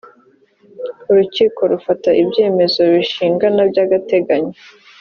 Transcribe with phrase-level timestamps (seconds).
[1.11, 4.55] urukiko rufata ibyemezo bishingana by agateganyo